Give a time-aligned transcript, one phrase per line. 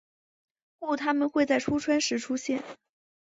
[0.79, 2.63] 故它们会在初春时出现。